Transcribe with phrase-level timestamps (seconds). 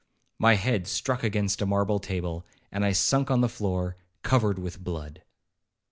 [0.39, 4.83] My head struck against a marble table, and I sunk on the floor covered with
[4.83, 5.21] blood.